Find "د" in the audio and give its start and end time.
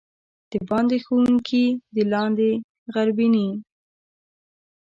1.93-1.95